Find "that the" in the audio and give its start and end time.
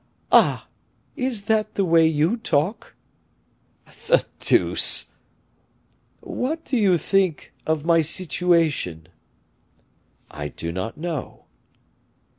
1.43-1.85